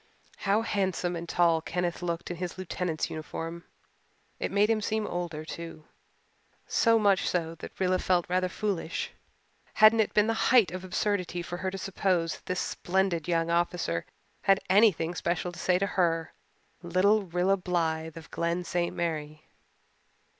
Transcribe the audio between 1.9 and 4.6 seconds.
looked in his lieutenant's uniform! It